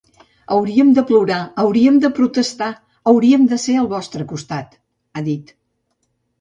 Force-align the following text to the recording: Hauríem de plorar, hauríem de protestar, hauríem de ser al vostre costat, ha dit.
Hauríem 0.53 0.87
de 0.99 1.03
plorar, 1.09 1.37
hauríem 1.65 1.99
de 2.07 2.11
protestar, 2.21 2.71
hauríem 3.13 3.47
de 3.53 3.63
ser 3.67 3.79
al 3.85 3.93
vostre 3.95 4.29
costat, 4.35 4.77
ha 5.13 5.27
dit. 5.33 5.57